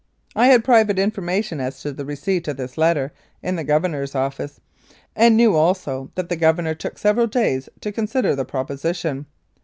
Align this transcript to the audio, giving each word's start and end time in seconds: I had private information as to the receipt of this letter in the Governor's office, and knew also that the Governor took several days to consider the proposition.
I 0.35 0.47
had 0.47 0.63
private 0.63 0.97
information 0.97 1.59
as 1.61 1.79
to 1.83 1.91
the 1.91 2.03
receipt 2.03 2.47
of 2.47 2.57
this 2.57 2.75
letter 2.75 3.13
in 3.43 3.55
the 3.55 3.63
Governor's 3.63 4.15
office, 4.15 4.59
and 5.15 5.37
knew 5.37 5.55
also 5.55 6.09
that 6.15 6.27
the 6.27 6.35
Governor 6.35 6.73
took 6.73 6.97
several 6.97 7.27
days 7.27 7.69
to 7.81 7.91
consider 7.91 8.35
the 8.35 8.43
proposition. 8.43 9.27